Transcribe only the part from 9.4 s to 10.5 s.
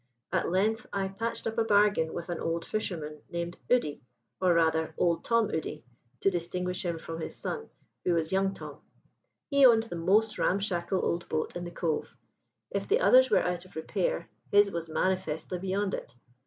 He owned the most